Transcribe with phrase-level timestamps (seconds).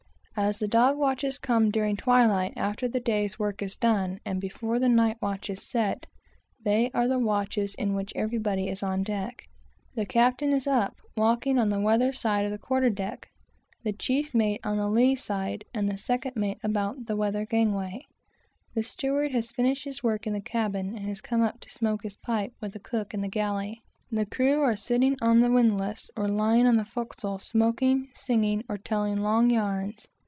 [0.33, 4.79] As the dog watches come during twilight, after the day's work is done, and before
[4.79, 6.07] the night watch is set,
[6.63, 9.43] they are the watches in which everybody is on deck.
[9.93, 13.29] The captain is up, walking on the weather side of the quarter deck,
[13.83, 17.45] the chief mate is on the lee side, and the second mate about the weather
[17.45, 18.07] gangway.
[18.73, 22.01] The steward has finished his work in the cabin, and has come up to smoke
[22.01, 23.83] his pipe with the cook in the galley.
[24.11, 28.79] The crew are sitting on the windlass or lying on the forecastle, smoking, singing, or
[28.79, 30.07] telling long yarns.